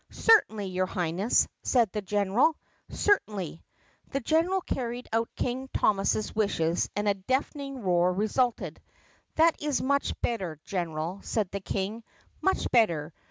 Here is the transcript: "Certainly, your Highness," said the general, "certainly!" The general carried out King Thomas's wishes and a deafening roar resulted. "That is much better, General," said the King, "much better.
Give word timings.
"Certainly, 0.09 0.65
your 0.65 0.87
Highness," 0.87 1.47
said 1.61 1.91
the 1.91 2.01
general, 2.01 2.55
"certainly!" 2.89 3.63
The 4.09 4.19
general 4.19 4.61
carried 4.61 5.07
out 5.13 5.29
King 5.35 5.69
Thomas's 5.75 6.33
wishes 6.33 6.89
and 6.95 7.07
a 7.07 7.13
deafening 7.13 7.83
roar 7.83 8.11
resulted. 8.11 8.81
"That 9.35 9.61
is 9.61 9.79
much 9.79 10.19
better, 10.21 10.59
General," 10.65 11.19
said 11.21 11.51
the 11.51 11.59
King, 11.59 12.03
"much 12.41 12.65
better. 12.71 13.13